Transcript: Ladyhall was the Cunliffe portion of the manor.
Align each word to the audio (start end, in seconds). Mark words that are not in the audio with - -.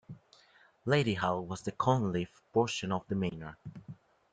Ladyhall 0.83 1.45
was 1.45 1.61
the 1.61 1.71
Cunliffe 1.71 2.41
portion 2.53 2.91
of 2.91 3.05
the 3.07 3.13
manor. 3.13 3.55